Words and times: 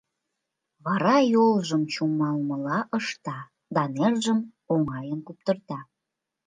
Вара 0.85 1.17
йолжым 1.33 1.83
чумалмыла 1.93 2.79
ышта 2.97 3.37
да 3.75 3.81
нержым 3.95 4.39
оҥайын 4.73 5.19
куптырта: 5.27 5.79